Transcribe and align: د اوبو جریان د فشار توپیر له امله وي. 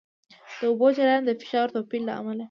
د 0.59 0.61
اوبو 0.69 0.87
جریان 0.97 1.21
د 1.25 1.31
فشار 1.41 1.67
توپیر 1.73 2.01
له 2.07 2.13
امله 2.17 2.37
وي. 2.37 2.39